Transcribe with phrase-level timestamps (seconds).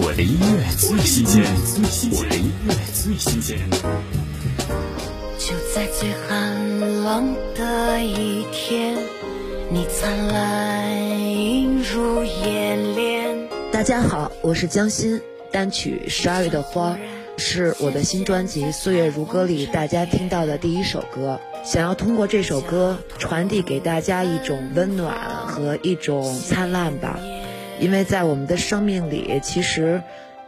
[0.00, 1.42] 我的音乐最新鲜，
[2.12, 3.58] 我的音乐最新鲜。
[5.36, 8.96] 就在最寒冷的一天，
[9.72, 13.48] 你灿烂映入眼帘。
[13.72, 15.20] 大家好，我是江欣，
[15.50, 16.92] 单曲《十二月的花》
[17.36, 21.40] 是我的新专辑《岁月如歌》里大家听到的第一首歌。
[21.64, 25.12] 想要通过这首歌传递给大家一种温暖
[25.48, 27.18] 和一种灿烂吧，
[27.80, 30.02] 因为在我们的生命里，其实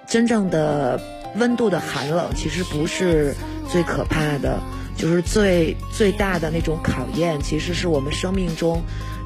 [0.06, 1.00] 真正的
[1.36, 3.34] 温度的寒冷其实不是
[3.68, 4.58] 最可怕的，
[4.96, 8.82] 就是最最大的那种考验，其实是我们生命中，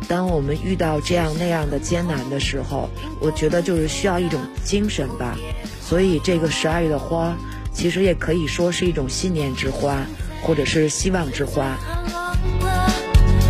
[0.06, 5.36] 当我们遇到这样那样的艰难的时候，我觉得就是需要一种精神吧。
[5.80, 7.36] 所以这个十二月的花，
[7.73, 10.06] 其实也可以说是一种信念之花，
[10.42, 11.77] 或者是希望之花。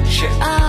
[0.07, 0.64] 十二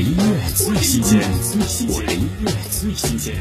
[0.00, 1.20] 音乐最新鲜，
[1.88, 3.34] 我的音乐最新鲜。